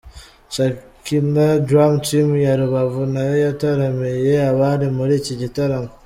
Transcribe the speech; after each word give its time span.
Shekina 0.53 1.47
Dram 1.67 1.93
team 2.07 2.29
ya 2.45 2.53
Rubavu 2.59 3.01
nayo 3.13 3.35
yataramiye 3.45 4.33
abari 4.51 4.87
muri 4.97 5.13
iki 5.21 5.33
gitaramo. 5.41 5.91